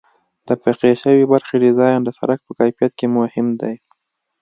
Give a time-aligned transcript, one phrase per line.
[0.47, 3.75] د پخې شوې برخې ډیزاین د سرک په کیفیت کې مهم دی